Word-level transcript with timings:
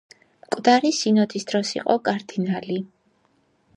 მკვდარი 0.45 0.91
სინოდის 0.99 1.45
დროს 1.51 1.73
იყო 1.81 1.99
კარდინალი. 2.09 2.79